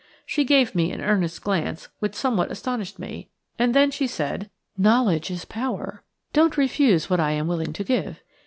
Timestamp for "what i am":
7.07-7.45